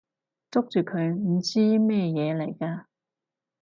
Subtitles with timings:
[0.49, 1.13] 捉住佢！
[1.13, 2.85] 唔知咩嘢嚟㗎！